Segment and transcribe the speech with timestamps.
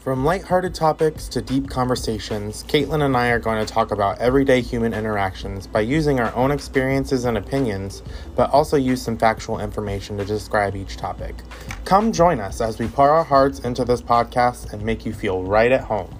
[0.00, 4.60] From lighthearted topics to deep conversations, Caitlin and I are going to talk about everyday
[4.60, 8.04] human interactions by using our own experiences and opinions,
[8.36, 11.34] but also use some factual information to describe each topic.
[11.84, 15.42] Come join us as we pour our hearts into this podcast and make you feel
[15.42, 16.16] right at home.